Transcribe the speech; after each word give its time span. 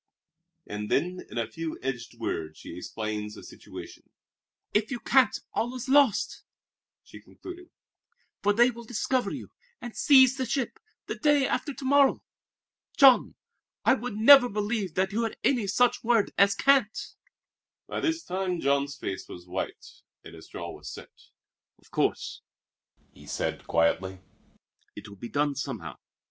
And 0.65 0.89
then, 0.89 1.23
in 1.29 1.37
a 1.37 1.45
few 1.45 1.77
edged 1.83 2.17
words, 2.19 2.57
she 2.57 2.75
explained 2.75 3.33
the 3.35 3.43
situation. 3.43 4.09
"If 4.73 4.89
you 4.89 4.99
can't, 4.99 5.39
all 5.53 5.75
is 5.75 5.87
lost," 5.87 6.43
she 7.03 7.21
concluded, 7.21 7.69
"for 8.41 8.51
they 8.51 8.71
will 8.71 8.83
discover 8.83 9.29
you, 9.29 9.51
and 9.79 9.95
seize 9.95 10.37
the 10.37 10.47
ship, 10.47 10.79
the 11.05 11.13
day 11.13 11.47
after 11.47 11.71
to 11.75 11.85
morrow. 11.85 12.23
Jean, 12.97 13.35
I 13.85 13.93
would 13.93 14.15
never 14.15 14.49
believe 14.49 14.95
that 14.95 15.11
you 15.11 15.21
had 15.21 15.37
any 15.43 15.67
such 15.67 16.03
word 16.03 16.31
as 16.35 16.55
'can't.'" 16.55 17.13
By 17.85 17.99
this 17.99 18.23
time 18.23 18.59
Jean's 18.59 18.97
face 18.97 19.29
was 19.29 19.45
white 19.45 20.01
and 20.23 20.33
his 20.33 20.47
jaw 20.47 20.71
was 20.71 20.91
set. 20.91 21.13
"Of 21.77 21.91
course," 21.91 22.41
he 23.13 23.27
said 23.27 23.67
quietly, 23.67 24.17
"it 24.95 25.07
will 25.07 25.17
be 25.17 25.29
done 25.29 25.53
somehow. 25.53 25.99